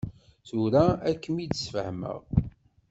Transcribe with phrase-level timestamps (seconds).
[0.47, 2.19] Tura ad kem-id-sfehmeɣ.